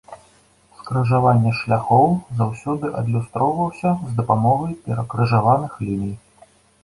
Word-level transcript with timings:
Скрыжаванне 0.77 1.51
шляхоў 1.59 2.07
заўсёды 2.39 2.85
адлюстроўваўся 3.01 3.89
з 4.09 4.17
дапамогай 4.21 4.73
перакрыжаваных 4.87 5.71
ліній. 5.89 6.15